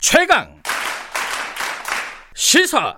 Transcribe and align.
최강 0.00 0.48
시사 2.34 2.96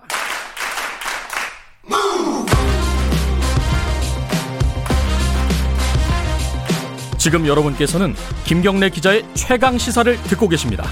지금 7.18 7.46
여러분께서는 7.46 8.14
김경래 8.44 8.88
기자의 8.88 9.24
최강 9.34 9.78
시사를 9.78 10.16
듣고 10.22 10.48
계십니다. 10.48 10.84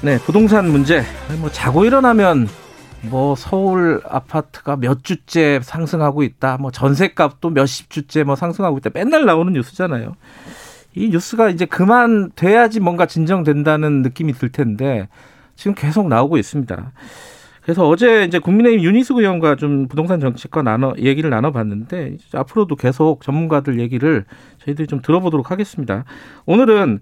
네, 0.00 0.18
부동산 0.20 0.70
문제. 0.70 1.04
뭐 1.38 1.50
자고 1.50 1.84
일어나면 1.84 2.48
뭐 3.02 3.36
서울 3.36 4.00
아파트가 4.08 4.76
몇 4.76 5.04
주째 5.04 5.60
상승하고 5.62 6.22
있다. 6.22 6.56
뭐 6.58 6.70
전세값도 6.70 7.50
몇십 7.50 7.90
주째 7.90 8.24
뭐 8.24 8.36
상승하고 8.36 8.78
있다. 8.78 8.90
맨날 8.94 9.26
나오는 9.26 9.52
뉴스잖아요. 9.52 10.16
이 10.98 11.10
뉴스가 11.10 11.48
이제 11.50 11.64
그만 11.64 12.30
돼야지 12.34 12.80
뭔가 12.80 13.06
진정된다는 13.06 14.02
느낌이 14.02 14.32
들 14.32 14.50
텐데 14.50 15.08
지금 15.54 15.74
계속 15.74 16.08
나오고 16.08 16.38
있습니다. 16.38 16.92
그래서 17.62 17.86
어제 17.86 18.24
이제 18.24 18.38
국민의힘 18.38 18.82
윤희숙 18.82 19.18
의원과 19.18 19.56
좀 19.56 19.88
부동산 19.88 20.20
정책과 20.20 20.62
나눠 20.62 20.94
얘기를 20.98 21.28
나눠봤는데 21.30 22.16
앞으로도 22.32 22.76
계속 22.76 23.22
전문가들 23.22 23.78
얘기를 23.78 24.24
저희들이 24.64 24.88
좀 24.88 25.02
들어보도록 25.02 25.50
하겠습니다. 25.50 26.04
오늘은 26.46 27.00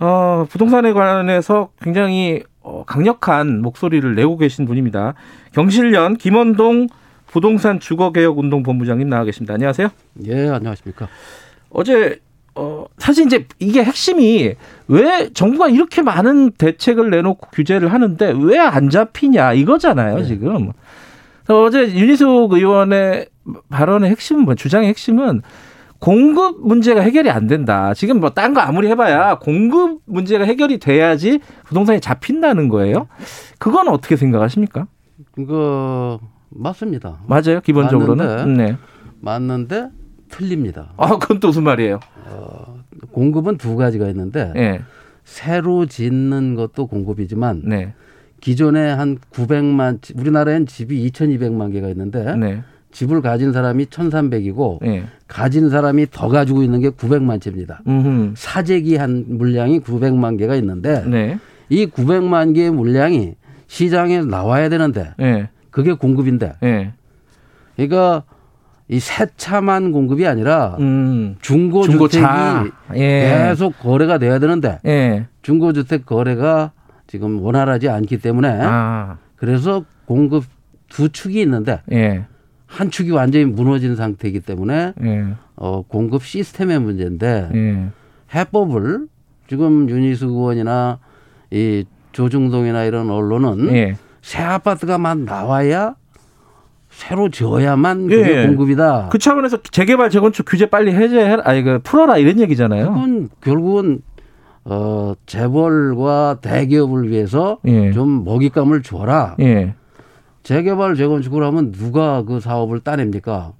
어, 0.00 0.46
부동산에 0.48 0.92
관해서 0.92 1.68
굉장히 1.80 2.42
어, 2.62 2.84
강력한 2.86 3.60
목소리를 3.60 4.14
내고 4.14 4.38
계신 4.38 4.64
분입니다. 4.64 5.14
경실련 5.52 6.16
김원동 6.16 6.88
부동산 7.26 7.78
주거개혁운동본부장님 7.78 9.08
나와 9.08 9.24
계십니다. 9.24 9.54
안녕하세요. 9.54 9.88
예, 10.24 10.48
안녕하십니까. 10.48 11.08
어제 11.68 12.18
어, 12.54 12.84
사실 12.98 13.26
이제 13.26 13.46
이게 13.58 13.82
핵심이 13.84 14.54
왜 14.88 15.30
정부가 15.32 15.68
이렇게 15.68 16.02
많은 16.02 16.50
대책을 16.52 17.10
내놓고 17.10 17.48
규제를 17.52 17.92
하는데 17.92 18.34
왜 18.42 18.58
안 18.58 18.90
잡히냐 18.90 19.52
이거잖아요, 19.54 20.16
네. 20.18 20.24
지금. 20.24 20.72
어제 21.48 21.92
윤희숙 21.94 22.52
의원의 22.52 23.26
발언의 23.70 24.10
핵심은 24.10 24.44
뭐 24.44 24.54
주장의 24.54 24.88
핵심은 24.90 25.42
공급 25.98 26.66
문제가 26.66 27.00
해결이 27.02 27.28
안 27.30 27.46
된다. 27.46 27.92
지금 27.94 28.20
뭐 28.20 28.30
딴 28.30 28.54
거 28.54 28.60
아무리 28.60 28.88
해봐야 28.88 29.36
공급 29.38 30.00
문제가 30.06 30.44
해결이 30.44 30.78
돼야지 30.78 31.40
부동산이 31.64 32.00
잡힌다는 32.00 32.68
거예요. 32.68 33.06
그건 33.58 33.88
어떻게 33.88 34.16
생각하십니까? 34.16 34.86
그거 35.32 36.20
맞습니다. 36.50 37.18
맞아요, 37.26 37.60
기본적으로는. 37.62 38.26
맞는데, 38.26 38.62
네. 38.64 38.76
맞는데 39.20 39.88
틀립니다. 40.30 40.92
아, 40.96 41.18
그건 41.18 41.40
또 41.40 41.48
무슨 41.48 41.64
말이에요? 41.64 42.00
어, 42.30 42.78
공급은 43.12 43.56
두 43.58 43.76
가지가 43.76 44.08
있는데 44.08 44.52
네. 44.54 44.80
새로 45.24 45.86
짓는 45.86 46.54
것도 46.54 46.86
공급이지만 46.86 47.62
네. 47.64 47.92
기존에 48.40 48.90
한 48.90 49.18
900만 49.32 50.18
우리나라엔 50.18 50.66
집이 50.66 51.10
2,200만 51.10 51.72
개가 51.72 51.88
있는데 51.90 52.36
네. 52.36 52.62
집을 52.92 53.20
가진 53.20 53.52
사람이 53.52 53.86
1,300이고 53.86 54.78
네. 54.82 55.04
가진 55.28 55.70
사람이 55.70 56.06
더 56.10 56.28
가지고 56.28 56.62
있는 56.62 56.80
게 56.80 56.90
900만 56.90 57.40
채입니다. 57.40 57.82
음흠. 57.86 58.34
사재기 58.36 58.96
한 58.96 59.24
물량이 59.28 59.80
900만 59.80 60.38
개가 60.38 60.56
있는데 60.56 61.04
네. 61.06 61.38
이 61.68 61.86
900만 61.86 62.54
개의 62.54 62.70
물량이 62.70 63.34
시장에 63.68 64.22
나와야 64.22 64.68
되는데 64.68 65.12
네. 65.18 65.48
그게 65.70 65.92
공급인데 65.92 66.54
그러니까 67.76 68.24
이새 68.90 69.26
차만 69.36 69.92
공급이 69.92 70.26
아니라 70.26 70.76
음. 70.80 71.36
중고 71.40 71.86
주택이 71.86 72.24
예. 72.96 73.46
계속 73.48 73.78
거래가 73.78 74.18
돼야 74.18 74.40
되는데 74.40 74.80
예. 74.84 75.26
중고 75.42 75.72
주택 75.72 76.04
거래가 76.04 76.72
지금 77.06 77.40
원활하지 77.40 77.88
않기 77.88 78.18
때문에 78.18 78.48
아. 78.62 79.18
그래서 79.36 79.84
공급 80.06 80.44
두 80.88 81.08
축이 81.08 81.40
있는데 81.40 81.80
예. 81.92 82.24
한 82.66 82.90
축이 82.90 83.12
완전히 83.12 83.44
무너진 83.44 83.94
상태이기 83.94 84.40
때문에 84.40 84.92
예. 85.04 85.26
어, 85.54 85.82
공급 85.82 86.24
시스템의 86.24 86.80
문제인데 86.80 87.48
예. 87.54 87.86
해법을 88.34 89.06
지금 89.48 89.88
윤희숙 89.88 90.30
의원이나 90.30 90.98
이 91.52 91.84
조중동이나 92.10 92.84
이런 92.84 93.08
언론은 93.08 93.72
예. 93.72 93.96
새 94.20 94.42
아파트가 94.42 94.98
막 94.98 95.16
나와야 95.18 95.94
새로 96.90 97.30
지어야만 97.30 98.08
그게 98.08 98.42
예. 98.42 98.46
공급이다. 98.46 99.08
그 99.10 99.18
차원에서 99.18 99.62
재개발 99.62 100.10
재건축 100.10 100.44
규제 100.46 100.66
빨리 100.66 100.92
해제해라, 100.92 101.44
아니 101.46 101.62
그 101.62 101.78
풀어라 101.82 102.18
이런 102.18 102.38
얘기잖아요. 102.40 102.92
그건 102.92 103.28
결국은 103.40 104.02
어 104.64 105.14
재벌과 105.24 106.38
대기업을 106.42 107.08
위해서 107.08 107.58
예. 107.64 107.92
좀 107.92 108.24
먹잇감을 108.24 108.82
줘라. 108.82 109.36
예. 109.40 109.74
재개발 110.42 110.96
재건축을 110.96 111.42
하면 111.44 111.72
누가 111.72 112.22
그 112.22 112.40
사업을 112.40 112.80
따냅니까? 112.80 113.52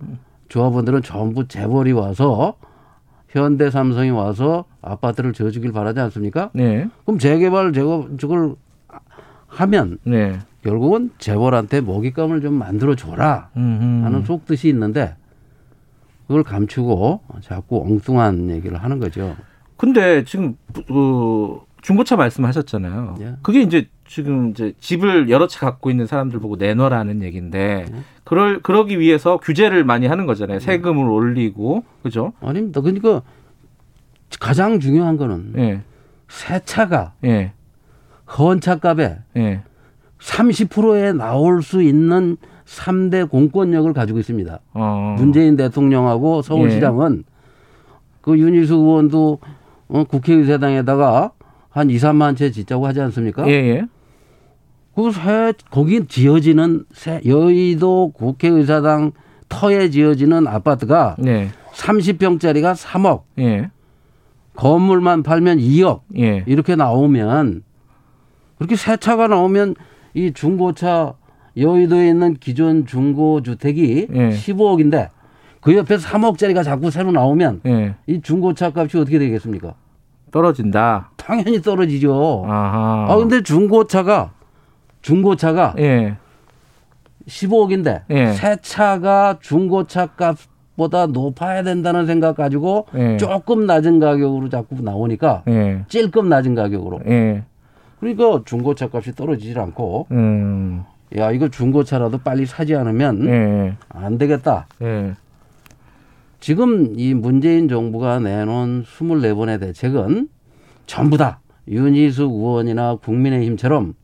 조합원들은 0.48 1.02
전부 1.02 1.46
재벌이 1.46 1.92
와서 1.92 2.54
현대 3.28 3.70
삼성이 3.70 4.10
와서 4.10 4.64
아파트를 4.82 5.32
지어주길 5.32 5.72
바라지 5.72 6.00
않습니까? 6.00 6.50
네. 6.52 6.88
그럼 7.04 7.18
재개발 7.18 7.72
재건축을 7.72 8.54
하면 9.46 9.98
네. 10.04 10.38
결국은 10.62 11.10
재벌한테 11.18 11.80
먹잇감을 11.80 12.40
좀 12.40 12.54
만들어 12.54 12.94
줘라 12.94 13.50
하는 13.54 14.24
속뜻이 14.24 14.68
있는데 14.68 15.16
그걸 16.26 16.42
감추고 16.42 17.20
자꾸 17.40 17.82
엉뚱한 17.82 18.50
얘기를 18.50 18.76
하는 18.76 18.98
거죠. 18.98 19.36
근데 19.76 20.24
지금 20.24 20.56
그 20.86 21.60
중고차 21.82 22.16
말씀하셨잖아요. 22.16 23.16
예. 23.20 23.36
그게 23.42 23.62
이제 23.62 23.88
지금 24.06 24.50
이제 24.50 24.74
집을 24.80 25.30
여러 25.30 25.46
채 25.46 25.58
갖고 25.60 25.90
있는 25.90 26.06
사람들 26.06 26.38
보고 26.38 26.56
내놔라는 26.56 27.22
얘기인데 27.22 27.86
예. 27.90 27.94
그럴 28.24 28.60
그러기 28.60 29.00
위해서 29.00 29.38
규제를 29.38 29.84
많이 29.84 30.06
하는 30.06 30.26
거잖아요. 30.26 30.56
예. 30.56 30.60
세금을 30.60 31.08
올리고 31.08 31.84
그죠? 32.02 32.32
아닙니다. 32.42 32.82
그러니까 32.82 33.22
가장 34.38 34.78
중요한 34.78 35.16
거는 35.16 35.54
예. 35.56 35.80
새 36.28 36.60
차가 36.64 37.14
예. 37.24 37.52
헌차값에 38.38 39.18
예. 39.38 39.62
30%에 40.20 41.12
나올 41.12 41.62
수 41.62 41.82
있는 41.82 42.36
3대 42.66 43.28
공권력을 43.28 43.92
가지고 43.92 44.18
있습니다. 44.18 44.60
어. 44.74 45.14
문재인 45.18 45.56
대통령하고 45.56 46.42
서울시장은 46.42 47.24
예. 47.26 47.30
그 48.20 48.38
윤희수 48.38 48.74
의원도 48.74 49.38
어, 49.88 50.04
국회의사당에다가 50.04 51.32
한 51.68 51.90
2, 51.90 51.96
3만 51.96 52.36
채 52.36 52.50
짓자고 52.50 52.86
하지 52.86 53.00
않습니까? 53.00 53.46
예, 53.48 53.52
예. 53.52 53.86
그새 54.94 55.52
거기 55.70 56.06
지어지는 56.06 56.84
새 56.92 57.20
여의도 57.24 58.12
국회의사당 58.14 59.12
터에 59.48 59.90
지어지는 59.90 60.46
아파트가 60.46 61.16
네. 61.18 61.48
30평짜리가 61.72 62.74
3억. 62.74 63.22
예. 63.38 63.70
건물만 64.54 65.22
팔면 65.22 65.58
2억. 65.58 66.00
예. 66.18 66.44
이렇게 66.46 66.76
나오면 66.76 67.62
그렇게 68.58 68.76
새 68.76 68.96
차가 68.96 69.26
나오면 69.26 69.74
이 70.14 70.32
중고차 70.32 71.14
여의도에 71.56 72.08
있는 72.08 72.34
기존 72.34 72.86
중고주택이 72.86 74.08
예. 74.12 74.28
15억인데 74.30 75.08
그 75.60 75.76
옆에 75.76 75.96
3억짜리가 75.96 76.64
자꾸 76.64 76.90
새로 76.90 77.12
나오면 77.12 77.60
예. 77.66 77.94
이 78.06 78.20
중고차 78.20 78.72
값이 78.74 78.98
어떻게 78.98 79.18
되겠습니까? 79.18 79.74
떨어진다. 80.30 81.10
당연히 81.16 81.60
떨어지죠. 81.60 82.44
아하. 82.46 83.06
아 83.08 83.16
근데 83.16 83.42
중고차가 83.42 84.32
중고차가 85.02 85.74
예. 85.78 86.16
15억인데 87.26 88.02
예. 88.10 88.32
새 88.32 88.56
차가 88.62 89.38
중고차 89.40 90.06
값보다 90.06 91.06
높아야 91.06 91.62
된다는 91.62 92.06
생각 92.06 92.36
가지고 92.36 92.86
예. 92.94 93.16
조금 93.16 93.66
낮은 93.66 93.98
가격으로 93.98 94.48
자꾸 94.48 94.76
나오니까 94.80 95.42
예. 95.48 95.84
찔끔 95.88 96.28
낮은 96.28 96.54
가격으로. 96.54 97.00
예. 98.02 98.14
그러니까 98.14 98.42
중고차 98.44 98.88
값이 98.92 99.14
떨어지질 99.14 99.58
않고 99.58 100.06
음. 100.10 100.84
야 101.16 101.30
이거 101.32 101.48
중고차라도 101.48 102.18
빨리 102.18 102.46
사지 102.46 102.74
않으면 102.74 103.26
예. 103.26 103.76
안 103.88 104.18
되겠다. 104.18 104.66
지금 106.40 106.98
이 106.98 107.12
문재인 107.14 107.68
정부가 107.68 108.18
내놓은 108.18 108.84
24번의 108.84 109.60
대책은 109.60 110.28
전부 110.86 111.16
다 111.18 111.40
윤희숙 111.68 112.32
의원이나 112.32 112.96
국민의힘처럼 112.96 113.94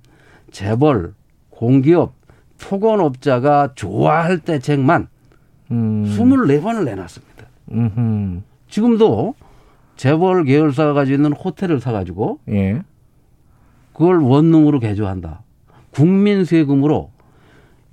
재벌, 0.51 1.15
공기업, 1.51 2.15
토건업자가 2.61 3.73
좋아할 3.75 4.39
대책만 4.39 5.09
음. 5.71 6.05
24번을 6.05 6.85
내놨습니다. 6.85 7.47
음흠. 7.73 8.41
지금도 8.69 9.35
재벌 9.97 10.45
계열사가 10.45 10.93
가지고 10.93 11.15
있는 11.15 11.33
호텔을 11.33 11.81
사가지고 11.81 12.41
예. 12.51 12.83
그걸 13.97 14.19
원룸으로 14.19 14.79
개조한다. 14.79 15.43
국민 15.91 16.45
세금으로 16.45 17.13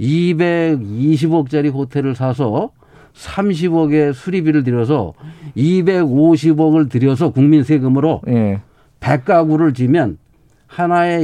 220억짜리 0.02 1.72
호텔을 1.72 2.14
사서 2.14 2.72
30억의 3.14 4.12
수리비를 4.12 4.66
들여서 4.66 5.14
250억을 5.56 6.90
들여서 6.90 7.32
국민 7.32 7.64
세금으로 7.64 8.22
예. 8.28 8.60
100가구를 9.00 9.74
지면 9.74 10.18
하나에 10.68 11.22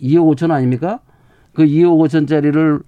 2억 0.00 0.36
5천 0.36 0.52
아닙니까? 0.52 1.00
그 1.52 1.64
2억 1.64 1.98
5천짜리를 1.98 2.84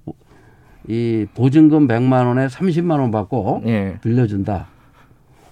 이 0.86 1.26
보증금 1.34 1.88
100만 1.88 2.28
원에 2.28 2.46
30만 2.46 3.00
원 3.00 3.10
받고 3.10 3.62
예. 3.66 3.98
빌려준다. 4.00 4.68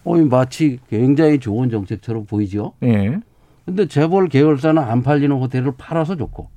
어, 0.05 0.17
마치 0.19 0.79
굉장히 0.89 1.41
좋은 1.41 1.69
정책처럼 1.69 2.27
보이죠. 2.27 2.75
예. 2.85 3.19
근데 3.65 3.87
재벌 3.87 4.29
계열사는 4.29 4.83
안 4.83 5.03
팔리는 5.03 5.35
호텔을 5.37 5.73
팔아서 5.77 6.17
좋고 6.17 6.49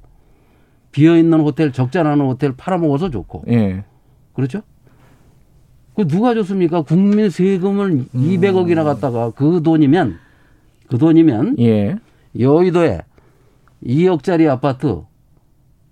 비어 0.91 1.17
있는 1.17 1.39
호텔 1.41 1.71
적자 1.71 2.03
나는 2.03 2.25
호텔 2.25 2.53
팔아먹어서 2.55 3.09
좋고. 3.09 3.45
예. 3.49 3.83
그렇죠? 4.33 4.61
그 5.95 6.07
누가 6.07 6.33
줬습니까? 6.33 6.81
국민 6.81 7.29
세금을 7.29 7.91
음. 7.91 8.07
200억이나 8.15 8.83
갖다가 8.83 9.31
그 9.31 9.61
돈이면 9.63 10.17
그 10.87 10.97
돈이면 10.97 11.57
예. 11.59 11.95
여의도에 12.39 13.01
2억짜리 13.85 14.49
아파트 14.49 15.03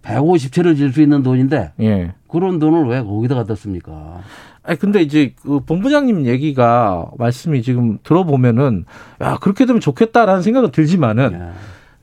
150채를 0.02 0.76
질 0.78 0.92
수 0.94 1.02
있는 1.02 1.22
돈인데 1.22 1.74
예. 1.82 2.14
그런 2.28 2.58
돈을 2.60 2.88
왜 2.88 3.02
거기다 3.04 3.36
갖다 3.36 3.54
씁니까? 3.56 4.22
아니 4.64 4.78
근데 4.78 5.02
이제 5.02 5.34
그 5.42 5.60
본부장님 5.62 6.26
얘기가 6.28 7.08
말씀이 7.18 7.62
지금 7.64 7.98
들어보면은 8.04 8.86
야 9.22 9.38
그렇게 9.42 9.66
되면 9.66 9.80
좋겠다라는 9.80 10.42
생각은 10.44 10.72
들지만은 10.72 11.34
야. 11.34 11.54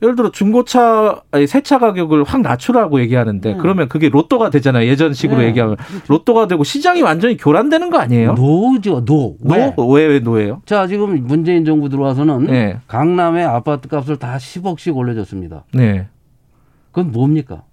예를 0.01 0.15
들어 0.15 0.31
중고차 0.31 1.21
아니 1.31 1.45
새 1.45 1.61
차 1.61 1.77
가격을 1.77 2.23
확 2.23 2.41
낮추라고 2.41 2.99
얘기하는데 3.01 3.53
음. 3.53 3.57
그러면 3.59 3.89
그게 3.89 4.07
로또가 4.09 4.49
되잖아요 4.49 4.87
예전식으로 4.87 5.39
네. 5.41 5.47
얘기하면 5.47 5.75
로또가 6.07 6.47
되고 6.47 6.63
시장이 6.63 7.01
완전히 7.01 7.35
교란되는 7.37 7.89
거 7.89 7.97
아니에요? 7.99 8.33
no죠 8.33 9.03
no. 9.03 9.35
왜? 9.41 9.73
왜, 9.77 10.05
왜 10.05 10.19
no예요? 10.19 10.61
자 10.65 10.87
지금 10.87 11.25
문재인 11.25 11.65
정부 11.65 11.89
들어와서는 11.89 12.45
네. 12.45 12.77
강남의 12.87 13.43
아파트 13.45 13.87
값을 13.89 14.17
다 14.17 14.37
10억씩 14.37 14.95
올려줬습니다. 14.95 15.65
네. 15.73 16.07
그건 16.91 17.11
뭡니까? 17.11 17.63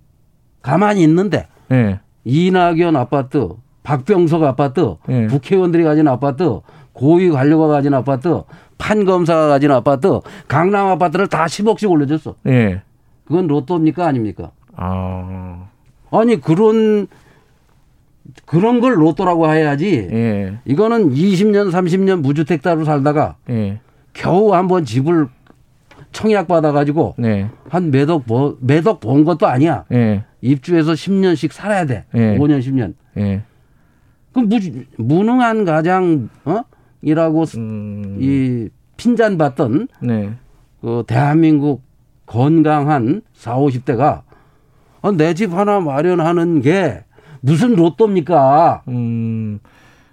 가만히 0.62 1.02
있는데 1.04 1.46
네. 1.68 2.00
이낙연 2.24 2.96
아파트, 2.96 3.50
박병석 3.86 4.42
아파트, 4.42 4.96
네. 5.06 5.28
국회의원들이 5.28 5.84
가진 5.84 6.08
아파트, 6.08 6.58
고위 6.92 7.30
관료가 7.30 7.68
가진 7.68 7.94
아파트, 7.94 8.42
판검사가 8.78 9.46
가진 9.46 9.70
아파트, 9.70 10.20
강남 10.48 10.88
아파트를 10.88 11.28
다 11.28 11.44
10억씩 11.46 11.88
올려줬어. 11.88 12.34
네. 12.42 12.82
그건 13.26 13.46
로또입니까 13.46 14.04
아닙니까? 14.04 14.50
아. 14.74 15.68
아니 16.10 16.40
그런 16.40 17.06
그런 18.44 18.80
걸 18.80 19.00
로또라고 19.00 19.52
해야지. 19.52 20.08
예. 20.10 20.58
이거는 20.64 21.14
20년, 21.14 21.70
30년 21.70 22.22
무주택자로 22.22 22.84
살다가 22.84 23.36
예. 23.50 23.78
겨우 24.12 24.52
한번 24.52 24.84
집을 24.84 25.28
청약 26.10 26.48
받아가지고 26.48 27.14
네. 27.18 27.48
한 27.68 27.92
몇억 27.92 28.24
뭐, 28.26 28.56
몇억 28.60 28.98
번 28.98 29.24
것도 29.24 29.46
아니야. 29.46 29.84
네. 29.88 30.24
입주해서 30.40 30.92
10년씩 30.92 31.52
살아야 31.52 31.86
돼. 31.86 32.04
네. 32.12 32.36
5년, 32.36 32.60
10년. 32.60 32.94
무, 34.42 34.58
무능한 34.98 35.64
가장 35.64 36.28
어? 36.44 36.62
이라고 37.02 37.44
음. 37.56 38.18
이 38.20 38.68
핀잔 38.96 39.38
받던 39.38 39.88
네. 40.00 40.32
그 40.80 41.04
대한민국 41.06 41.82
건강한 42.26 43.22
4, 43.34 43.56
50대가 43.56 44.22
어, 45.02 45.12
내집 45.12 45.52
하나 45.52 45.80
마련하는 45.80 46.60
게 46.60 47.04
무슨 47.40 47.74
로또입니까? 47.76 48.82
음. 48.88 49.60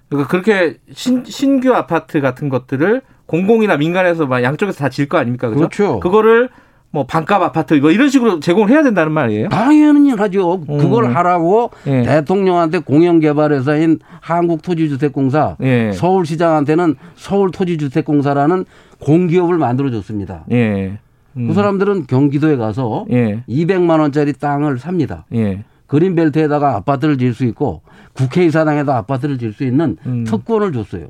그러니까 0.10 0.30
그렇게 0.30 0.78
신, 0.92 1.24
신규 1.26 1.74
아파트 1.74 2.22
같은 2.22 2.50
것들을 2.50 3.02
공공이나 3.26 3.78
민간에서 3.78 4.28
막 4.28 4.44
양쪽에서 4.44 4.78
다 4.80 4.90
질 4.90 5.08
거 5.08 5.18
아닙니까? 5.18 5.48
그죠? 5.50 5.60
그렇죠. 5.60 6.00
그거를 6.00 6.50
뭐 6.94 7.08
반값 7.08 7.42
아파트 7.42 7.74
뭐 7.74 7.90
이런 7.90 8.08
식으로 8.08 8.40
제공을 8.40 8.70
해야 8.70 8.84
된다는 8.84 9.12
말이에요. 9.14 9.50
당연히 9.50 10.12
하죠. 10.12 10.62
그걸 10.62 11.06
음. 11.06 11.16
하라고 11.16 11.72
예. 11.88 12.04
대통령한테 12.04 12.78
공영개발회사인 12.80 13.98
한국토지주택공사, 14.22 15.58
예. 15.64 15.92
서울시장한테는 15.92 16.96
서울토지주택공사라는 17.16 18.66
공기업을 19.00 19.58
만들어줬습니다. 19.58 20.46
예. 20.52 21.00
음. 21.36 21.48
그 21.48 21.56
사람들은 21.56 22.06
경기도에 22.06 22.58
가서 22.58 23.08
예. 23.12 23.44
200만 23.50 24.00
원짜리 24.00 24.32
땅을 24.32 24.78
삽니다. 24.78 25.26
예. 25.34 25.64
그린벨트에다가 25.88 26.76
아파트를 26.76 27.18
지을 27.18 27.34
수 27.34 27.44
있고 27.46 27.82
국회의사당에다 28.14 28.96
아파트를 28.98 29.40
지을 29.40 29.54
수 29.54 29.64
있는 29.64 29.98
음. 30.06 30.26
특권을 30.26 30.72
줬어요. 30.72 31.08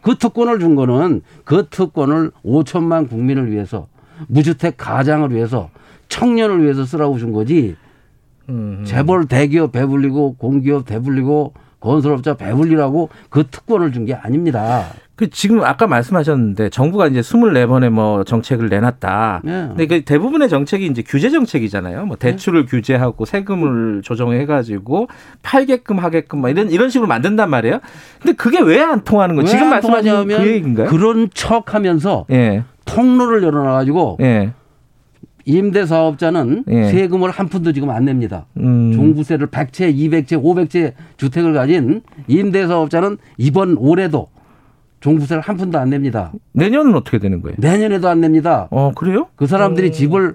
그 0.00 0.14
특권을 0.14 0.60
준 0.60 0.76
거는 0.76 1.22
그 1.42 1.66
특권을 1.68 2.30
5천만 2.44 3.08
국민을 3.08 3.50
위해서 3.50 3.88
무주택 4.26 4.76
가장을 4.76 5.30
위해서 5.32 5.70
청년을 6.08 6.62
위해서 6.64 6.84
쓰라고 6.84 7.18
준 7.18 7.32
거지. 7.32 7.76
음. 8.48 8.82
재벌 8.86 9.26
대기업 9.26 9.72
배불리고 9.72 10.36
공기업 10.36 10.86
배불리고 10.86 11.52
건설업자 11.80 12.34
배불리라고 12.34 13.08
그 13.30 13.44
특권을 13.48 13.92
준 13.92 14.04
게 14.04 14.14
아닙니다. 14.14 14.86
그 15.14 15.28
지금 15.30 15.62
아까 15.62 15.86
말씀하셨는데 15.88 16.70
정부가 16.70 17.08
이제 17.08 17.20
24번의 17.20 17.90
뭐 17.90 18.22
정책을 18.24 18.68
내놨다. 18.68 19.42
네. 19.44 19.66
근데 19.68 19.86
그 19.86 20.00
대부분의 20.04 20.48
정책이 20.48 20.86
이제 20.86 21.02
규제 21.06 21.28
정책이잖아요. 21.30 22.06
뭐 22.06 22.16
대출을 22.16 22.64
네. 22.66 22.70
규제하고 22.70 23.24
세금을 23.24 24.02
조정해 24.02 24.46
가지고 24.46 25.08
팔게끔 25.42 25.98
하게끔 25.98 26.40
막 26.40 26.48
이런 26.50 26.70
이런 26.70 26.88
식으로 26.88 27.08
만든단 27.08 27.50
말이에요. 27.50 27.80
근데 28.22 28.34
그게 28.36 28.60
왜 28.60 28.80
안 28.80 29.02
통하는 29.02 29.34
거예요? 29.34 29.46
지금 29.48 29.70
말씀하신 29.70 30.28
그 30.28 30.46
얘기인가요? 30.48 30.88
그런 30.88 31.28
척 31.34 31.74
하면서 31.74 32.24
예. 32.30 32.62
통로를 32.88 33.42
열어놔 33.42 33.72
가지고 33.72 34.16
예. 34.20 34.52
임대 35.44 35.86
사업자는 35.86 36.64
예. 36.68 36.84
세금을 36.84 37.30
한 37.30 37.48
푼도 37.48 37.72
지금 37.72 37.90
안 37.90 38.04
냅니다. 38.04 38.46
음. 38.58 38.92
종부세를 38.92 39.48
100채, 39.48 39.94
200채, 39.94 40.42
500채 40.42 40.92
주택을 41.16 41.52
가진 41.54 42.02
임대 42.26 42.66
사업자는 42.66 43.18
이번 43.36 43.76
올해도 43.76 44.28
종부세를 45.00 45.42
한 45.42 45.56
푼도 45.56 45.78
안 45.78 45.90
냅니다. 45.90 46.32
내년은 46.52 46.94
어떻게 46.94 47.18
되는 47.18 47.40
거예요? 47.40 47.56
내년에도 47.58 48.08
안 48.08 48.20
냅니다. 48.20 48.68
어, 48.70 48.92
그래요? 48.94 49.28
그 49.36 49.46
사람들이 49.46 49.88
오. 49.88 49.92
집을 49.92 50.34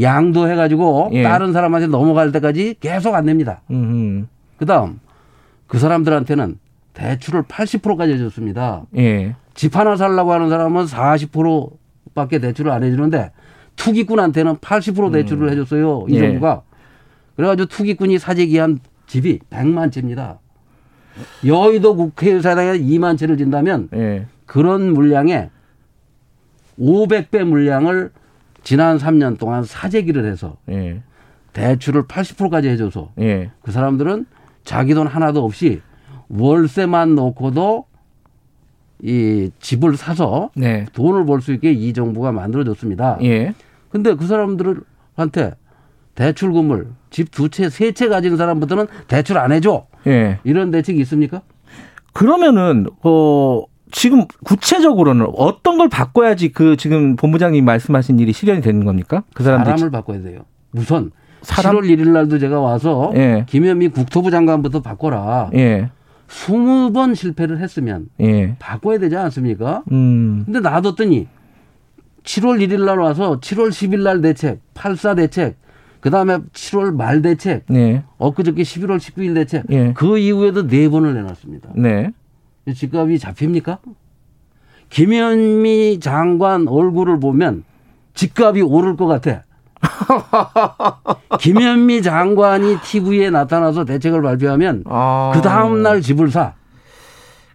양도해 0.00 0.56
가지고 0.56 1.10
예. 1.12 1.22
다른 1.22 1.52
사람한테 1.52 1.86
넘어갈 1.86 2.32
때까지 2.32 2.76
계속 2.80 3.14
안 3.14 3.26
냅니다. 3.26 3.62
그 3.68 4.66
다음, 4.66 4.98
그 5.66 5.78
사람들한테는 5.78 6.58
대출을 6.94 7.42
80%까지 7.44 8.12
해 8.12 8.18
줬습니다. 8.18 8.82
예. 8.96 9.36
집 9.54 9.76
하나 9.76 9.96
살라고 9.96 10.32
하는 10.32 10.50
사람은 10.50 10.84
40%밖에 10.84 12.38
대출을 12.40 12.70
안 12.70 12.82
해주는데 12.82 13.30
투기꾼한테는 13.76 14.56
80% 14.56 15.12
대출을 15.12 15.48
음. 15.48 15.52
해줬어요. 15.52 16.06
이 16.08 16.14
예. 16.14 16.20
정부가. 16.20 16.62
그래가지고 17.36 17.66
투기꾼이 17.66 18.18
사재기한 18.18 18.80
집이 19.06 19.40
100만 19.50 19.90
채입니다. 19.92 20.38
여의도 21.44 21.96
국회의사당에 21.96 22.78
2만 22.78 23.16
채를 23.16 23.36
진다면 23.36 23.88
예. 23.94 24.26
그런 24.46 24.92
물량에 24.92 25.50
500배 26.78 27.44
물량을 27.44 28.10
지난 28.62 28.98
3년 28.98 29.38
동안 29.38 29.62
사재기를 29.64 30.24
해서 30.24 30.56
예. 30.68 31.02
대출을 31.52 32.04
80%까지 32.04 32.68
해줘서 32.68 33.12
예. 33.20 33.50
그 33.62 33.70
사람들은 33.70 34.26
자기 34.64 34.94
돈 34.94 35.06
하나도 35.06 35.44
없이 35.44 35.80
월세만 36.28 37.14
놓고도 37.14 37.86
이 39.04 39.50
집을 39.60 39.96
사서 39.96 40.50
네. 40.56 40.86
돈을 40.94 41.26
벌 41.26 41.40
수 41.40 41.52
있게 41.52 41.72
이 41.72 41.92
정부가 41.92 42.32
만들어줬습니다. 42.32 43.18
예. 43.22 43.54
근데 43.90 44.14
그 44.14 44.26
사람들한테 44.26 45.52
대출금을 46.14 46.88
집 47.10 47.30
두 47.30 47.48
채, 47.48 47.68
세 47.68 47.92
채 47.92 48.08
가진 48.08 48.36
사람부터는 48.36 48.86
대출 49.08 49.36
안 49.38 49.52
해줘. 49.52 49.86
예. 50.06 50.38
이런 50.44 50.70
대책이 50.70 50.98
있습니까? 51.02 51.42
그러면은 52.12 52.86
어 53.02 53.62
지금 53.90 54.24
구체적으로는 54.44 55.26
어떤 55.36 55.78
걸 55.78 55.88
바꿔야지 55.88 56.52
그 56.52 56.76
지금 56.76 57.16
본부장님 57.16 57.64
말씀하신 57.64 58.18
일이 58.18 58.32
실현이 58.32 58.60
되는 58.60 58.84
겁니까? 58.84 59.22
그 59.34 59.42
사람들 59.44 59.66
사람을 59.72 59.90
바꿔야 59.90 60.22
돼요. 60.22 60.40
우선 60.72 61.10
사람? 61.42 61.76
7월 61.76 61.82
1일 61.84 62.08
날도 62.10 62.38
제가 62.38 62.60
와서 62.60 63.12
예. 63.16 63.44
김현미 63.48 63.88
국토부 63.88 64.30
장관부터 64.30 64.80
바꿔라. 64.82 65.50
예. 65.54 65.90
20번 66.34 67.14
실패를 67.14 67.60
했으면 67.60 68.08
예. 68.20 68.56
바꿔야 68.58 68.98
되지 68.98 69.16
않습니까? 69.16 69.84
음. 69.92 70.42
근데 70.44 70.60
놔뒀더니 70.60 71.28
7월 72.24 72.66
1일 72.66 72.84
날 72.84 72.98
와서 72.98 73.38
7월 73.40 73.68
10일 73.68 74.02
날 74.02 74.20
대책, 74.20 74.60
84 74.74 75.14
대책, 75.14 75.56
그 76.00 76.10
다음에 76.10 76.38
7월 76.38 76.94
말 76.94 77.22
대책, 77.22 77.64
네. 77.68 78.02
엊그저께 78.18 78.62
11월 78.62 78.98
19일 78.98 79.34
대책, 79.34 79.66
네. 79.68 79.92
그 79.94 80.18
이후에도 80.18 80.66
네 80.66 80.88
번을 80.88 81.14
내놨습니다. 81.14 81.70
네. 81.76 82.10
집값이 82.72 83.18
잡힙니까? 83.18 83.78
김현미 84.88 86.00
장관 86.00 86.66
얼굴을 86.66 87.20
보면 87.20 87.64
집값이 88.14 88.62
오를 88.62 88.96
것 88.96 89.06
같아. 89.06 89.44
김현미 91.40 92.02
장관이 92.02 92.78
TV에 92.82 93.30
나타나서 93.30 93.84
대책을 93.84 94.22
발표하면 94.22 94.84
아... 94.86 95.32
그 95.34 95.40
다음 95.40 95.82
날 95.82 96.00
집을 96.00 96.30
사. 96.30 96.54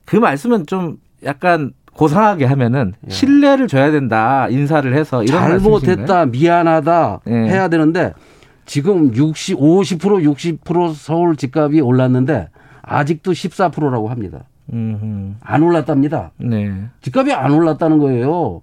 그 0.06 0.16
말씀은 0.16 0.66
좀 0.66 0.98
약간 1.24 1.74
고상하게 1.94 2.46
하면은 2.46 2.94
예. 3.08 3.10
신뢰를 3.12 3.68
줘야 3.68 3.92
된다 3.92 4.48
인사를 4.50 4.96
해서 4.96 5.24
이런 5.24 5.42
잘못했다 5.42 6.28
미안하다 6.28 7.20
예. 7.28 7.34
해야 7.34 7.68
되는데 7.68 8.14
지금 8.66 9.14
60 9.14 9.58
50% 9.58 10.60
60% 10.64 10.94
서울 10.94 11.36
집값이 11.36 11.82
올랐는데 11.82 12.50
아직도 12.82 13.32
14%라고 13.32 14.10
합니다. 14.10 14.46
음흠. 14.72 15.34
안 15.42 15.64
올랐답니다. 15.64 16.32
네. 16.38 16.72
집값이 17.02 17.34
안 17.34 17.52
올랐다는 17.52 17.98
거예요. 17.98 18.62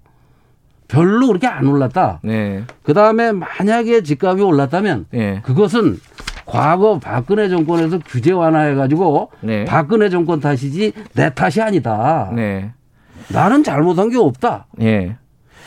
별로 0.89 1.27
그렇게 1.29 1.47
안 1.47 1.67
올랐다. 1.67 2.21
네. 2.23 2.65
그 2.83 2.95
다음에 2.95 3.33
만약에 3.33 4.03
집값이 4.03 4.43
올랐다면 4.43 5.07
네. 5.11 5.41
그것은 5.43 5.99
과거 6.45 6.99
박근혜 6.99 7.49
정권에서 7.49 7.99
규제 8.07 8.33
완화해가지고 8.33 9.31
네. 9.41 9.65
박근혜 9.65 10.09
정권 10.09 10.41
탓이지 10.41 10.93
내 11.15 11.35
탓이 11.35 11.61
아니다. 11.61 12.31
네. 12.35 12.73
나는 13.29 13.65
잘못한 13.65 14.11
게 14.11 14.17
없다. 14.17 14.67
네. 14.77 15.17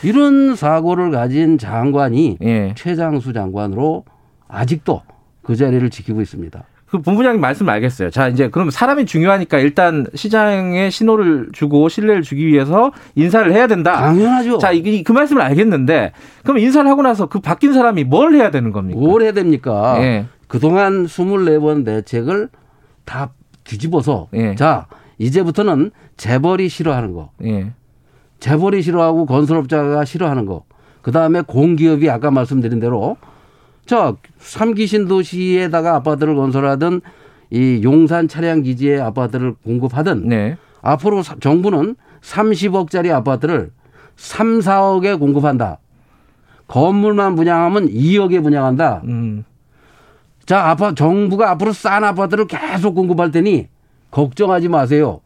이런 0.02 0.56
사고를 0.56 1.10
가진 1.10 1.58
장관이 1.58 2.38
네. 2.40 2.72
최장수 2.74 3.34
장관으로 3.34 4.04
아직도 4.48 5.02
그 5.42 5.56
자리를 5.56 5.88
지키고 5.90 6.22
있습니다. 6.22 6.64
그 6.90 7.00
본부장님 7.00 7.40
말씀 7.40 7.68
알겠어요. 7.68 8.10
자, 8.10 8.28
이제 8.28 8.48
그럼 8.48 8.70
사람이 8.70 9.06
중요하니까 9.06 9.58
일단 9.60 10.06
시장에 10.14 10.90
신호를 10.90 11.50
주고 11.52 11.88
신뢰를 11.88 12.22
주기 12.22 12.46
위해서 12.48 12.90
인사를 13.14 13.52
해야 13.52 13.68
된다. 13.68 13.92
당연하죠. 13.94 14.58
자, 14.58 14.72
이, 14.72 15.04
그 15.04 15.12
말씀을 15.12 15.40
알겠는데 15.42 16.12
그럼 16.42 16.58
인사를 16.58 16.90
하고 16.90 17.02
나서 17.02 17.26
그 17.26 17.38
바뀐 17.38 17.72
사람이 17.72 18.04
뭘 18.04 18.34
해야 18.34 18.50
되는 18.50 18.72
겁니까? 18.72 18.98
뭘 18.98 19.22
해야 19.22 19.32
됩니까? 19.32 19.96
예. 20.02 20.26
그동안 20.48 21.06
24번 21.06 21.84
대책을 21.84 22.48
다 23.04 23.30
뒤집어서 23.62 24.26
예. 24.34 24.56
자, 24.56 24.86
이제부터는 25.18 25.92
재벌이 26.16 26.68
싫어하는 26.68 27.12
거. 27.12 27.30
예. 27.44 27.70
재벌이 28.40 28.82
싫어하고 28.82 29.26
건설업자가 29.26 30.04
싫어하는 30.04 30.44
거. 30.46 30.64
그다음에 31.02 31.42
공기업이 31.42 32.10
아까 32.10 32.32
말씀드린 32.32 32.80
대로 32.80 33.16
자, 33.86 34.14
삼기 34.38 34.86
신 34.86 35.08
도시에다가 35.08 35.96
아파트를 35.96 36.34
건설하든 36.36 37.00
이 37.50 37.80
용산 37.82 38.28
차량 38.28 38.62
기지에 38.62 39.00
아파트를 39.00 39.54
공급하든 39.64 40.28
네. 40.28 40.56
앞으로 40.82 41.22
정부는 41.22 41.96
30억짜리 42.22 43.10
아파트를 43.10 43.70
3, 44.16 44.60
4억에 44.60 45.18
공급한다. 45.18 45.78
건물만 46.68 47.34
분양하면 47.34 47.88
2억에 47.88 48.42
분양한다. 48.42 49.02
음. 49.04 49.44
자, 50.46 50.68
아파 50.68 50.94
정부가 50.94 51.50
앞으로 51.50 51.72
싼 51.72 52.04
아파트를 52.04 52.46
계속 52.46 52.94
공급할 52.94 53.30
테니 53.30 53.68
걱정하지 54.10 54.68
마세요. 54.68 55.20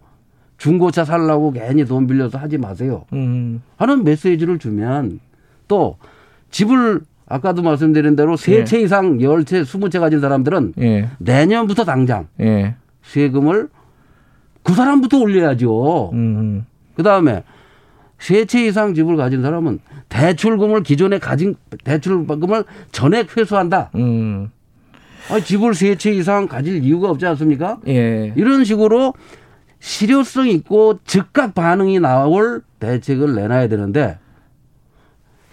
중고차 0.56 1.04
살라고 1.04 1.52
괜히 1.52 1.84
돈 1.84 2.06
빌려서 2.06 2.38
하지 2.38 2.56
마세요. 2.58 3.04
음. 3.12 3.62
하는 3.76 4.04
메시지를 4.04 4.58
주면 4.58 5.20
또 5.68 5.99
집을 6.50 7.02
아까도 7.26 7.62
말씀드린 7.62 8.16
대로 8.16 8.37
세채 8.37 8.78
예. 8.78 8.83
이상 8.83 9.21
열 9.23 9.45
채, 9.45 9.64
스무 9.64 9.88
채 9.90 9.99
가진 9.99 10.21
사람들은 10.21 10.75
예. 10.81 11.09
내년부터 11.19 11.85
당장 11.85 12.28
예. 12.40 12.75
세금을 13.02 13.69
그 14.62 14.75
사람부터 14.75 15.19
올려야죠. 15.19 16.11
음. 16.12 16.66
그 16.97 17.02
다음에 17.02 17.43
세채 18.19 18.66
이상 18.66 18.95
집을 18.95 19.16
가진 19.16 19.43
사람은 19.43 19.81
대출금을 20.09 20.83
기존에 20.83 21.19
가진 21.19 21.57
대출금을 21.85 22.64
전액 22.93 23.37
회수한다. 23.37 23.90
음. 23.97 24.50
아, 25.31 25.40
집을 25.40 25.75
세 25.75 25.97
채 25.97 26.12
이상 26.12 26.47
가질 26.47 26.85
이유가 26.85 27.09
없지 27.11 27.25
않습니까? 27.26 27.78
예. 27.88 28.33
이런 28.37 28.64
식으로 28.64 29.14
실효성 29.81 30.49
있고 30.49 30.99
즉각 31.04 31.54
반응이 31.54 32.00
나올 32.00 32.62
대책을 32.78 33.35
내놔야 33.35 33.69
되는데 33.69 34.19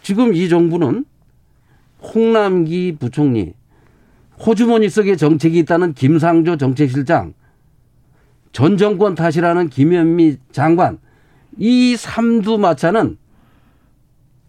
지금 0.02 0.34
이 0.34 0.50
정부는 0.50 1.06
홍남기 2.02 2.96
부총리, 3.00 3.54
호주머니 4.46 4.90
속에 4.90 5.16
정책이 5.16 5.60
있다는 5.60 5.94
김상조 5.94 6.58
정책실장, 6.58 7.34
전 8.52 8.78
정권 8.78 9.16
탓이라는 9.16 9.70
김현미 9.70 10.38
장관, 10.52 10.98
이 11.58 11.96
삼두마차는 11.96 13.18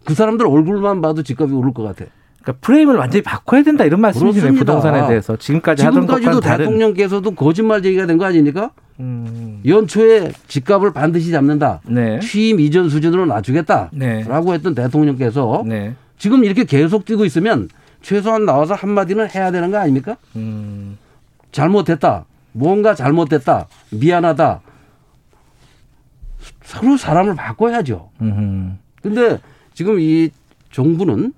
그 0.05 0.13
사람들 0.13 0.45
얼굴만 0.47 1.01
봐도 1.01 1.23
집값이 1.23 1.53
오를 1.53 1.73
것 1.73 1.83
같아. 1.83 2.05
그러니까 2.41 2.59
프레임을 2.65 2.95
완전히 2.95 3.21
바꿔야 3.23 3.63
된다 3.63 3.85
이런 3.85 4.01
말씀이시네요. 4.01 4.53
부동산에 4.55 5.07
대해서 5.07 5.37
지금까지 5.37 5.81
지금까지도 5.83 6.41
대통령께서도 6.41 7.31
거짓말 7.35 7.81
제기가 7.81 8.05
된 8.05 8.17
거 8.17 8.25
아닙니까? 8.25 8.71
음. 8.99 9.61
연초에 9.65 10.31
집값을 10.47 10.91
반드시 10.91 11.31
잡는다. 11.31 11.79
네. 11.87 12.19
취임 12.19 12.59
이전 12.59 12.89
수준으로 12.89 13.25
낮추겠다라고 13.27 13.91
네. 13.97 14.25
했던 14.51 14.75
대통령께서 14.75 15.63
네. 15.65 15.95
지금 16.23 16.45
이렇게 16.45 16.63
계속 16.63 17.03
뛰고 17.03 17.25
있으면 17.25 17.67
최소한 18.01 18.45
나와서 18.45 18.75
한마디는 18.75 19.29
해야 19.31 19.51
되는 19.51 19.71
거 19.71 19.77
아닙니까? 19.77 20.15
음. 20.37 20.97
잘못했다. 21.51 22.23
뭔가 22.53 22.95
잘못됐다. 22.95 23.67
미안하다. 23.91 24.61
서로 26.63 26.95
사람을 26.95 27.35
바꿔야죠. 27.35 28.09
음. 28.21 28.79
근데 29.01 29.37
지금 29.73 29.99
이 29.99 30.29
정부는 30.71 31.33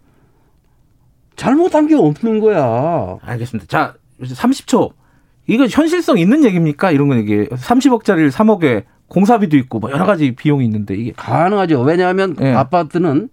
잘못한 1.36 1.88
게 1.88 1.96
없는 1.96 2.40
거야. 2.40 3.18
알겠습니다. 3.24 3.66
자, 3.68 3.96
30초. 4.22 4.92
이거 5.48 5.66
현실성 5.66 6.20
있는 6.20 6.44
얘기입니까? 6.44 6.92
이런 6.92 7.08
거 7.08 7.16
얘기. 7.16 7.48
30억짜리를 7.48 8.30
3억에 8.30 8.84
공사비도 9.08 9.58
있고 9.58 9.80
뭐 9.80 9.90
여러 9.90 10.06
가지 10.06 10.36
비용이 10.36 10.64
있는데 10.66 10.94
이게 10.94 11.12
가능하죠. 11.12 11.82
왜냐하면 11.82 12.36
네. 12.36 12.54
아파트는 12.54 13.30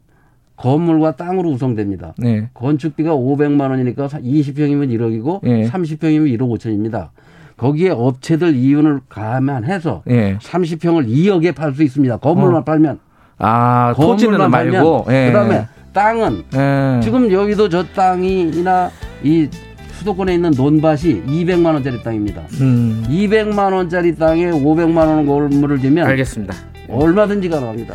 건물과 0.56 1.16
땅으로 1.16 1.50
구성됩니다. 1.50 2.14
네. 2.18 2.48
건축비가 2.54 3.12
500만 3.14 3.70
원이니까 3.70 4.06
20평이면 4.08 4.90
1억이고 4.90 5.40
네. 5.42 5.68
30평이면 5.68 6.38
1억 6.38 6.58
5천입니다. 6.58 7.08
거기에 7.56 7.90
업체들 7.90 8.54
이윤을 8.56 9.00
감안해서 9.08 10.02
네. 10.06 10.38
30평을 10.38 11.06
2억에 11.08 11.54
팔 11.54 11.72
수 11.74 11.82
있습니다. 11.82 12.16
건물만 12.18 12.62
어. 12.62 12.64
팔면. 12.64 12.98
아, 13.38 13.92
토지는 13.96 14.50
말고. 14.50 15.06
예. 15.10 15.26
그다음에 15.26 15.66
땅은 15.92 16.44
예. 16.54 17.00
지금 17.02 17.30
여기도 17.32 17.68
저 17.68 17.84
땅이나 17.84 18.90
이 19.22 19.48
수도권에 19.94 20.34
있는 20.34 20.50
논밭이 20.56 21.22
200만 21.26 21.74
원짜리 21.74 22.02
땅입니다. 22.02 22.42
음. 22.60 23.04
200만 23.08 23.72
원짜리 23.72 24.14
땅에 24.16 24.50
500만 24.50 24.96
원 24.96 25.26
건물을 25.26 25.78
지면 25.80 26.06
알겠습니다. 26.08 26.54
얼마든지 26.88 27.48
가능합니다. 27.48 27.94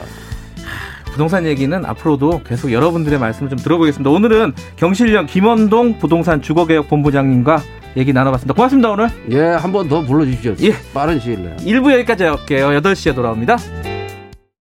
부동산 1.18 1.48
얘기는 1.48 1.84
앞으로도 1.84 2.42
계속 2.46 2.72
여러분들의 2.72 3.18
말씀을 3.18 3.50
좀 3.50 3.58
들어보겠습니다. 3.58 4.08
오늘은 4.08 4.54
경실련 4.76 5.26
김원동 5.26 5.98
부동산 5.98 6.44
주거개혁 6.44 6.88
본부장님과 6.90 7.60
얘기 7.98 8.14
나눠봤습니다. 8.14 8.54
고맙습니다, 8.54 8.92
오늘. 8.92 9.10
예, 9.32 9.40
한 9.42 9.72
번 9.72 9.90
더 9.90 10.04
불러주시죠. 10.04 10.56
예. 10.62 10.74
빠른 10.94 11.20
시일 11.20 11.42
내에. 11.44 11.56
1부 11.56 11.92
여기까지 11.92 12.24
할게요. 12.24 12.68
8시에 12.70 13.16
돌아옵니다. 13.16 13.58